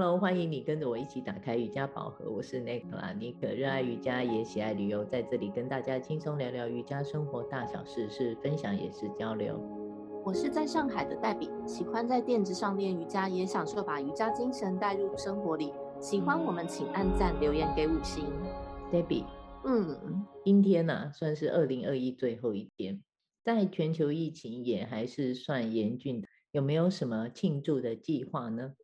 [0.00, 2.30] Hello，欢迎你跟着我一起打开瑜伽宝盒。
[2.30, 9.60] 我是 Nicola，妮可，热爱瑜伽也喜爱旅游，在这里跟大家轻松聊聊瑜伽生活大小事，是分享也是交流。
[10.24, 15.72] 我是在上海的黛比，喜欢在垫子上练瑜伽，也享受把瑜伽精神带入生活里。
[15.98, 18.24] 喜欢我们，请按赞留言给五星。
[18.92, 19.24] 黛比，
[19.64, 23.02] 嗯，今天呢、啊、算是二零二一最后一天，
[23.42, 28.74] 在全球疫情也还是算严峻的，有没有什么庆祝的计划呢？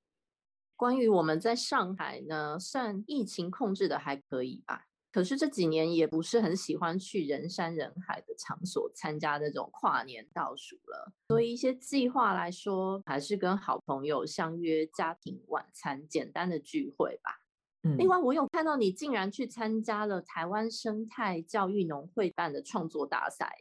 [0.77, 4.87] 关于我们在上海呢，算疫情控制的还可以吧。
[5.13, 11.13] 可是这几年也不是很喜欢去人山人海的场所参加那种跨年倒数了。
[11.29, 17.31] 所以一些计划来说，还是跟好朋友相约家庭晚餐，简单的聚会吧。
[17.85, 17.97] 嗯。
[17.97, 23.55] 另外，我有看到你竟然去参加了台湾生态教育农会办的创作大赛，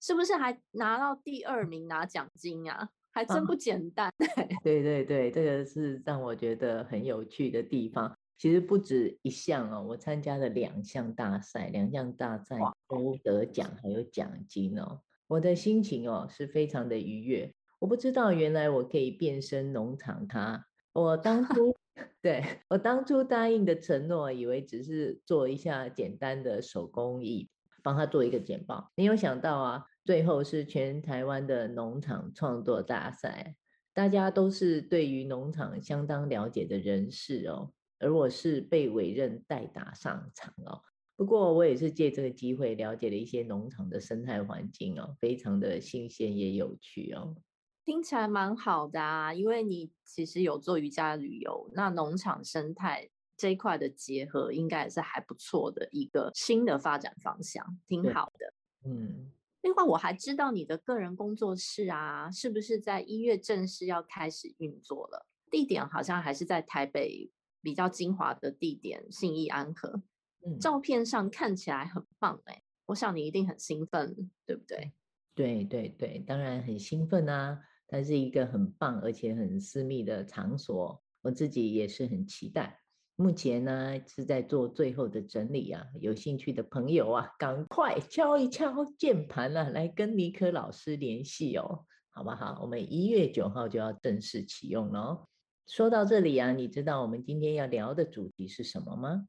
[0.00, 2.90] 是不是还拿到第二名拿奖金啊？
[3.12, 4.08] 还真不简单。
[4.18, 8.16] 啊，对对对，这个是让我觉得很有趣的地方。
[8.38, 12.56] 其实不止一项哦，我参加了两项大赛，两项大赛
[12.88, 15.00] 都得奖，还有奖金哦。
[15.26, 17.52] 我的心情哦是非常的愉悦。
[17.78, 20.64] 我不知道原来我可以变身农场咖。
[20.92, 21.76] 我当初
[22.22, 27.50] 对我当初答应的承诺，以为只是做一下简单的手工艺，
[27.82, 29.84] 帮他做一个简报，没有想到啊。
[30.04, 33.56] 最后是全台湾的农场创作大赛，
[33.92, 40.80] 大家都是对于农场相当了解的人士哦，而我是被委任代打上场哦。
[41.16, 47.36] 不过我也是借这个机会了解了一些农场的生态环境哦，非常的新鲜也有趣哦。
[47.84, 58.54] 听起来蛮好的啊，因为你其实有做瑜伽旅游，那农场生态这一块的结合，应该也是还不错的一个新的发展方向，挺好的。
[58.88, 59.30] 嗯。
[59.62, 65.26] 另外，我还知道你的个人工作室啊，是不是在一月正式要开始运作了？
[65.50, 67.30] 地点好像还是在台北
[67.60, 70.02] 比较精华的地点，信义安和。
[70.46, 74.92] 嗯，照片上看起来很棒哎，我想你一定很兴奋，对不对？
[75.34, 77.60] 对对对，当然很兴奋啊！
[77.86, 82.80] 它是一个很棒而且很私密的场所，我自己也是很期待。
[83.20, 92.58] 目前呢是在做最后的整理啊，有兴趣的朋友啊，赶快敲一敲键盘啊，来跟妮可老师联系哦，好不好？
[92.62, 95.28] 我们一月九号就要正式启用了哦。
[95.66, 99.26] 说到这里啊，你知道我们今天要聊的主题是什么吗？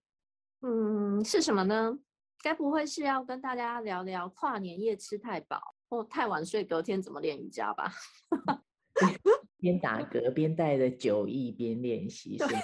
[0.62, 2.00] 嗯，是什么呢？
[2.41, 5.59] 该不会是要跟大家聊聊跨年夜吃太饱
[5.90, 7.91] 或太晚睡，隔天怎么练瑜伽吧？
[9.61, 12.59] 边打嗝边带着酒意边练习是吗？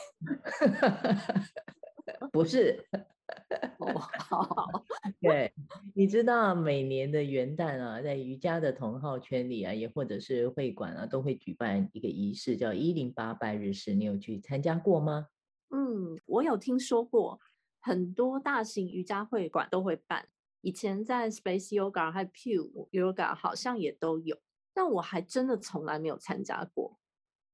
[2.34, 2.84] 不是，
[3.78, 4.84] 哦，好好。
[5.22, 5.54] 对，
[5.94, 13.94] 你知道每年的元旦啊，在瑜伽的同好圈里啊，也或者是会馆啊，都会举办一个仪式，叫一零八拜日式。
[13.94, 15.28] 你有去参加过吗？
[15.70, 17.40] 嗯，我有听说过，
[17.80, 20.28] 很多大型瑜伽会馆都会办。
[20.62, 24.38] 以前在 Space Yoga 还有 Pure Yoga 好像也都有。
[24.78, 27.00] 但我还真的从来没有参加过。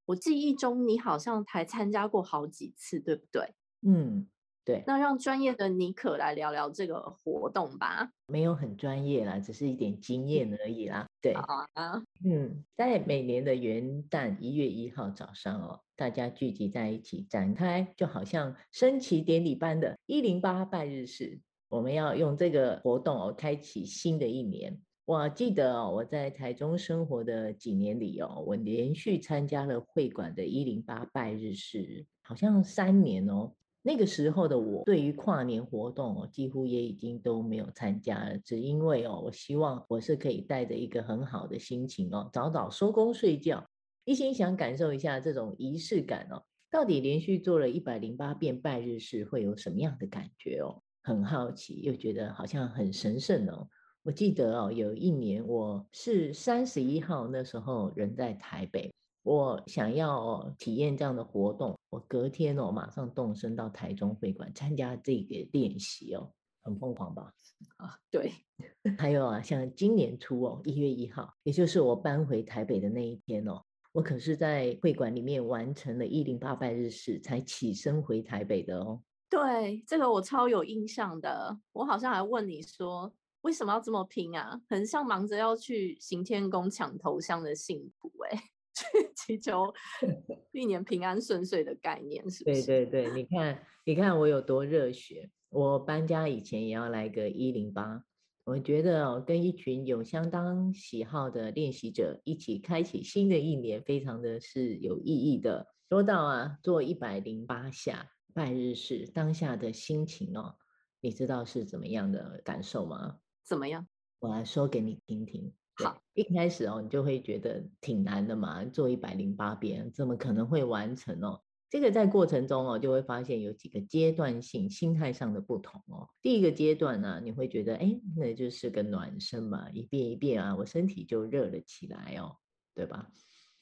[0.03, 3.55] 我记忆中你好像还参加过好几次，对不对？
[3.83, 4.27] 嗯，
[4.65, 4.83] 对。
[4.85, 8.11] 那让专业的尼可来聊聊这个活动吧。
[8.27, 11.07] 没有很专业啦，只是一点经验而已啦。
[11.21, 11.33] 对。
[11.33, 12.03] 好啊。
[12.25, 21.39] 嗯，在每年的元旦一月一号早上哦，大家聚集在一起展开，就好像升旗典礼般的一零八拜日式。
[21.69, 24.81] 我们要用这个活动哦，开启新的一年。
[25.05, 33.51] 我记得，我在台中生活的几年里哦，我连续参加了会馆的一零八拜日式，好像三年哦。
[33.81, 43.67] 那个时候的我，对于跨年活动哦，几乎也已经都没有参加了，只因为哦，我希望我是可以带着一个很好的心情哦，早早收工睡觉，
[44.05, 46.41] 一心想感受一下这种仪式感哦。
[46.71, 50.81] 到底连续做了一百零八遍拜日式会有什么样的感觉哦？
[51.01, 53.67] 很好奇，又觉得好像很神圣哦。
[54.05, 66.29] 我记得哦，有一年我是三十一号，那时候人在台北，我想要体验这样的活动，我隔天哦马上动身到台中会馆参加这个练习哦，
[66.63, 67.31] 很疯狂吧？
[67.77, 68.33] 啊，对。
[68.99, 73.63] 还有啊，像今年初哦，一月一号，也就是我搬回台北的那一天哦，
[73.93, 79.01] 我可是在会馆里面完成了一零八拜日式才起身回台北的哦。
[79.29, 83.09] 对，这个我超有印象的，我好像还问你说。
[83.43, 84.59] 为什么要这么拼啊？
[84.67, 88.37] 很像忙着要去行天宫抢头香的信徒哎，
[88.75, 89.73] 去祈求
[90.51, 92.65] 一年平安顺遂的概念是不是？
[92.65, 95.29] 对对对，你 看，你看我有多热血！
[95.49, 98.03] 我搬家以前也要来个一零八。
[98.45, 105.67] 我觉得哦，跟一群有相当喜好的练习者一起开启新的一年，非常的是有意义的。
[105.89, 110.55] 说到啊，做一百零八下拜日式，当下的心情哦，
[110.99, 113.19] 你知道是怎么样的感受吗？
[113.43, 113.87] 怎么样？
[114.19, 115.53] 我来说给你听听。
[115.75, 121.41] 好，一开始哦，你就会觉得挺难的嘛，做一百零八遍，怎么可能会完成哦？
[121.69, 126.07] 这个在过程中哦，就会发现有几个阶段性心态上的不同哦。
[126.21, 132.37] 第一个阶段呢，你会觉得，哎，那就是个暖身嘛，一遍一遍啊，我身体就热了起来哦，
[132.75, 133.11] 对吧？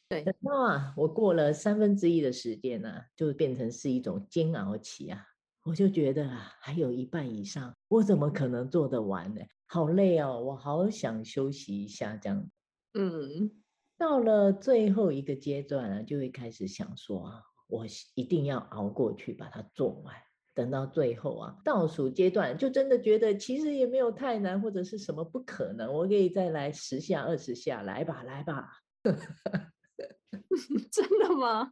[0.10, 0.24] 对。
[0.24, 5.26] 等到啊，我过了三分之一的时间呢，就变成是一种煎熬期啊，
[5.64, 9.42] 我就觉得啊，还有一半以上，我怎么可能做得完呢？
[9.74, 12.46] 好累哦，我好想休息一下，这样。
[12.94, 13.50] 嗯，
[13.98, 17.86] 到了最后一个阶段啊，就会开始想说啊，我
[18.16, 20.14] 一定要熬过去，把它做完。
[20.54, 28.68] 等到最后啊，倒数阶段，就真的觉得其实也没有太难，或者是什么不可能，我可以再来十下、二十下，来吧，来吧。
[30.92, 31.72] 真的吗？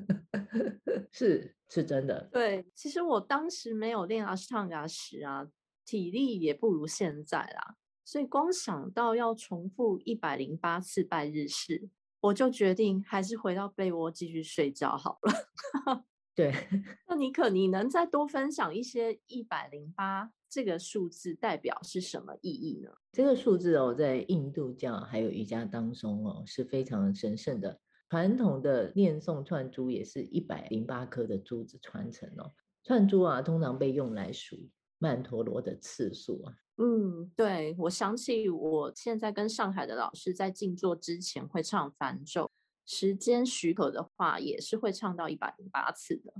[1.12, 2.26] 是，是真的。
[2.32, 5.46] 对，其实我当时没有练阿斯汤加时啊。
[5.84, 11.88] 体力也不如现在啦，所以光想到要重复一百零八次拜日式，
[12.20, 16.04] 我就决定还是回到被窝继续睡觉好了。
[16.34, 16.50] 对，
[17.06, 22.90] 那你可，你能再多分享一些一百零八这个数字代表是什么意义呢？
[23.12, 27.78] 这个数字哦，在印度教还有瑜伽当中哦，是非常神圣的。
[28.08, 32.52] 传统的念诵串珠也是一百零八颗的珠子传承哦。
[32.82, 34.56] 串珠啊，通常被用来数。
[35.02, 42.48] 曼陀罗的次数啊，嗯，对，我想起我现在跟上海的老师在静坐之前会唱梵咒，
[42.86, 46.32] 时间许可的话也是会唱到一百零八次的。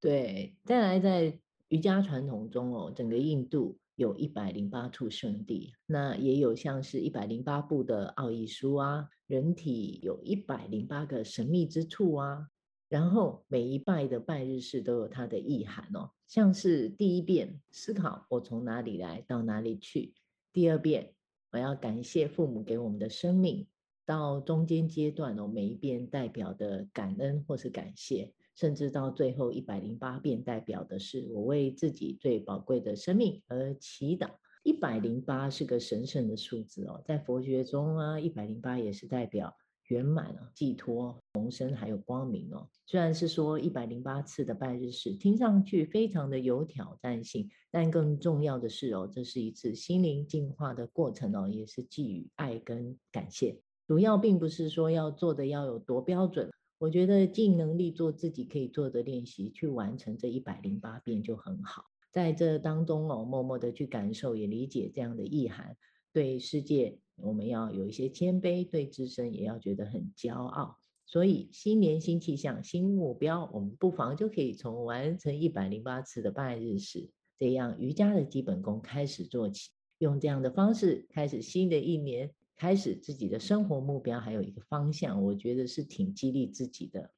[0.00, 12.48] 对，再来在瑜伽传统中哦，整个印度有一百零八处圣地，那也有像是一百零八部的奥义书啊，人体有一百零八个神秘之处啊。
[12.88, 20.14] 然后每一拜的拜日式都有它的意涵哦，像是第一遍思考我从哪里来到哪里去，
[20.52, 21.12] 第二遍
[21.50, 23.66] 我要感谢父母给我们的生命，
[24.04, 34.30] 到中间阶段哦，每一遍代表的感恩或是感谢，甚至到最后一百零八遍代表的是我为自己最宝贵的生命而祈祷。
[34.62, 39.52] 一百零八是个神圣的数字哦，在佛学中啊，一百零八也是代表。
[39.88, 42.66] 圆满啊，寄托、重生还有光明哦。
[42.86, 53.60] 虽然是说一百零八次的拜日式，听上去非常的有挑战性，但更重要的是哦，这是一次心灵净化的过程哦，也是寄予爱跟感谢。
[53.86, 61.84] 主要并不是说要做的要有多标准，我觉得尽能力做自己可以做的练习，去完成这一百零八遍就很好。
[62.12, 65.76] 在这当中哦，默默的去感受，也理解这样的意涵，
[66.14, 66.98] 对世界。
[67.18, 70.76] 我们要有一些谦卑，对自身也要觉得很骄傲。
[71.06, 77.08] 所以新年新气象、新目标，我们不妨就可以从完成一百零八次的拜日式
[77.38, 87.10] 这样瑜伽的基本功开始做起，用这样的方式开始新的一年，开始自己的生活目标，还有一个方向，我觉得是挺激励自己的。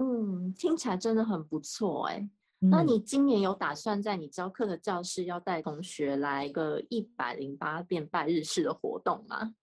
[0.00, 2.28] 嗯，听起来真的很不错哎。
[2.60, 9.54] 那你今年有打算在你教课的教室要带同学来个一百零八遍拜日式的活动吗？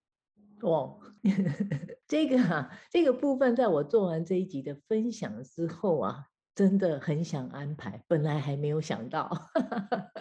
[0.61, 0.99] 哦，
[2.07, 6.25] 这个啊，这个部分在我做完这一集的分享之后啊，
[6.55, 9.29] 真的很想安排，本来还没有想到。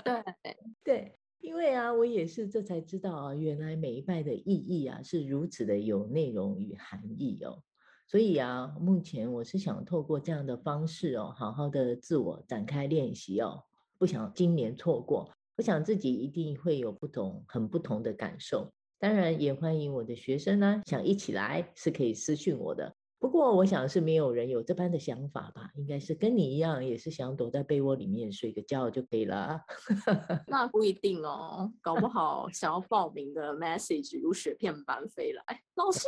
[0.04, 0.22] 对
[0.84, 7.62] 对，因为啊，我也是这才知道啊，原来每一拜的意义啊是如此的有内容与含义哦。
[8.06, 13.64] 所以啊，目前我是想透过这样的方式哦，好好的自我展开练习哦，
[13.98, 15.30] 不想今年错过。
[15.56, 18.72] 我想自己一定会有不同、很不同的感受。
[19.00, 22.94] 当然，也欢迎我的学生呢，想一起来是可以私讯我的。
[23.18, 25.70] 不过，我想是没有人有这般的想法吧？
[25.74, 29.58] 应该是跟你一样，也是想躲在被窝里面睡个觉就可以了。
[30.46, 35.42] 那 不一定哦，搞不好想要报名的 message 如雪片般飞来，
[35.76, 36.00] 老师。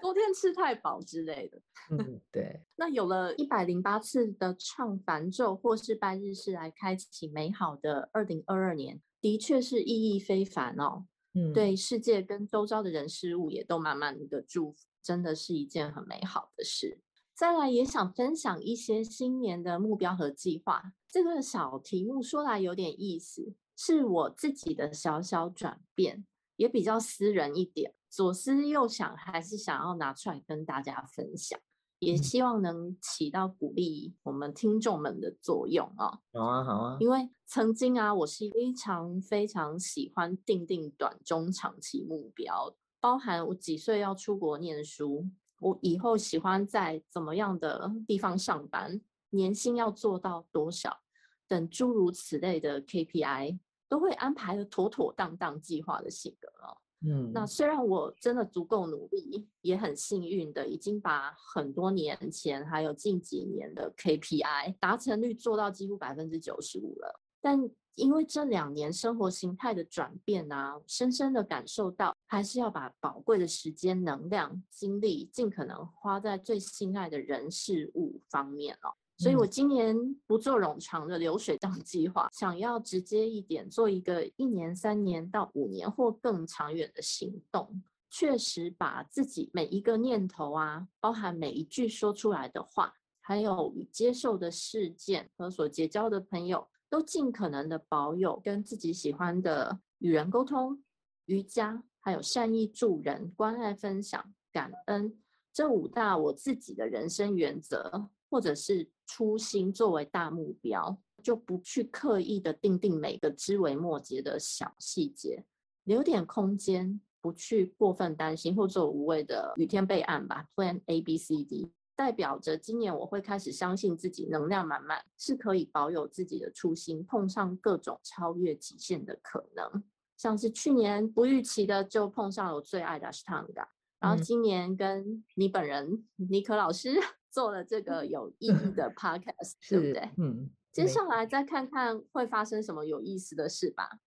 [0.00, 1.60] 昨天吃太饱之类的，
[1.90, 2.60] 嗯，对。
[2.76, 11.06] 那有了一百零八次的唱梵咒或是拜日式来开启美好的二零二二年，的确是意义非凡哦。
[11.54, 17.00] 对世界跟周遭的人事物也都满满的祝福，真的是一件很美好的事。
[17.34, 20.92] 再来也想分享一些新年的目标和计划。
[21.08, 26.26] 这个小题目说来有点意思，是我自己的小小转变，
[26.56, 27.94] 也比较私人一点。
[28.10, 31.60] 左思右想，还是想要拿出来跟大家分享，
[32.00, 36.18] 也希望能起到鼓励我们听众们的作用哦！
[36.32, 36.96] 好啊，好啊。
[37.00, 45.28] 因为曾经啊，我是非常非常喜欢定定短、中、长期目标，包含我几岁要出国念书，
[45.60, 49.00] 我以后喜欢在怎么样的地方上班，
[49.30, 51.00] 年薪要做到多少，
[51.48, 56.78] 等诸如此类的 KPI，都会安排的妥妥当当、计划的性格哦。
[57.06, 78.94] 嗯，那虽然我真的足够努力，也很幸运的已经把很多年前还有近几年的 KPI 达成率做到几乎百分之九十五了，但因为这两年生活形态的转变啊，深深的感受到还是要把宝贵的时间、能量、精力尽可能花在最心爱的人事物方面哦。
[79.18, 79.96] 所以我今年
[80.26, 87.82] 不做冗长的流水账计划，想要直接一点，做一个一年、三年到五年或更长远的行动。
[88.10, 100.82] 确实把自己每一个念头啊，包含每一句说出来的话，还有与接受的事件和所结交的朋友，都尽可能的保有跟自己喜欢的与人沟通、
[101.26, 105.18] 瑜伽，还有善意助人、关爱分享、感恩
[105.52, 108.08] 这五大我自己的人生原则。
[108.30, 115.44] 或者是初心作为大目标，就不去刻意的定定每个枝微末节的小细节，
[115.84, 120.46] 留点空间，不去过分担心或做无谓的雨天备案吧。
[120.54, 129.82] Plan A B C D 代表着今年我会开始相信自己能量满满，是可以保有自己的初心，碰上各种超越极限的可能。
[130.16, 133.66] 像是去年不预期的就碰上了我最爱的 Ashtanga，
[133.98, 137.00] 然后今年跟你本人妮可老师。
[137.30, 140.10] 做了这个有意义的 podcast，对不对？
[140.16, 143.98] 嗯，接下来再看看会发生什么有意思的事吧。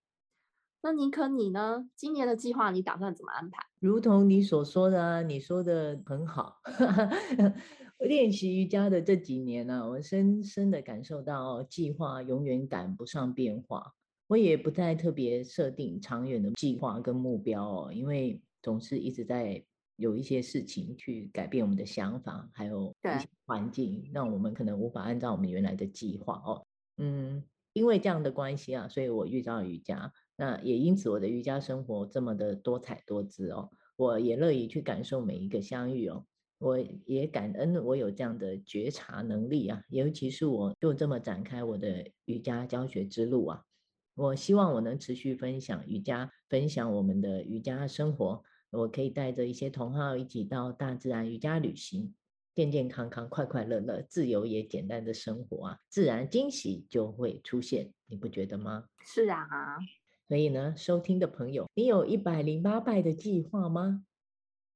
[0.83, 1.87] 那尼可你呢？
[1.95, 3.63] 今年的计划你打算怎么安排？
[3.79, 6.59] 如同你所说的啊，你说的很好。
[7.99, 13.93] 我练习瑜伽的这几年呢，我深深的感受到计划永远赶不上变化。
[14.25, 19.63] 我也不再特别设定长远的计划跟目标哦，因为总是一直在。
[20.01, 26.65] 有一些事情去改变我们的想法，还有一些环境，让我们可能无法按照我们原来的计划哦。
[26.97, 27.43] 嗯，
[27.73, 33.69] 因为这样的关系啊，所以我遇到了瑜伽，那也因此我的瑜伽生活这么的多彩多姿哦。
[33.95, 36.25] 我也乐意去感受每一个相遇哦，
[36.57, 43.61] 我也感恩我有这样的觉察能力啊，尤其是我就这么展开我的瑜伽教学之路啊。
[44.15, 48.43] 我希望我能持续分享瑜伽，分享我们的瑜伽生活。
[48.71, 52.13] 我可以带着一些同好一起到大自然瑜伽旅行，
[52.55, 58.85] 健健康康、快快乐乐、自由也简单的生活啊，自然惊喜就会出现，你不觉得吗？
[59.03, 59.45] 是啊，
[60.27, 64.05] 所以呢，收听的朋友，你有一百零八拜的计划吗？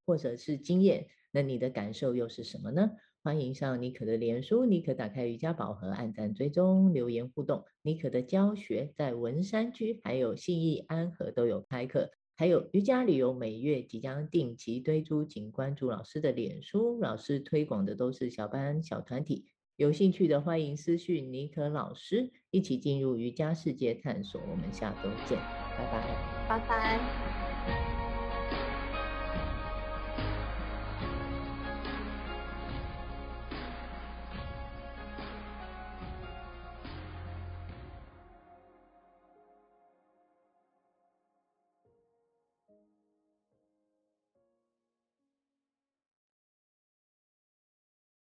[0.06, 1.08] 或者是经验？
[1.32, 2.92] 那你的感受又是什么呢？
[3.24, 7.64] 欢迎上妮可的脸书，妮可打开瑜伽宝盒，按赞追踪，留言互动。
[7.82, 12.12] 妮可的教学在文山区，还有信义安和都有开课。
[12.38, 19.46] 还有瑜伽旅游每月即将定期推出，请关注老师的脸书，老师推广的都是小班小团体，
[19.78, 24.42] 有兴趣的欢迎私讯妮可老师，一起进入瑜伽世界探索。
[24.52, 25.38] 我们下周见，
[25.78, 27.95] 拜拜，拜拜。